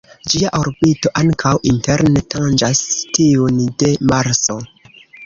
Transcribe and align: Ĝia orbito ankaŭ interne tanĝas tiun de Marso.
Ĝia 0.33 0.51
orbito 0.59 1.11
ankaŭ 1.19 1.51
interne 1.71 2.23
tanĝas 2.35 2.79
tiun 3.19 3.61
de 3.85 3.91
Marso. 4.13 4.57